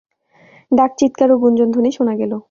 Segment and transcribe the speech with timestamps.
[0.71, 2.31] ডাক-চিৎকার ও গুঞ্জনধ্বনি শোনা গেল।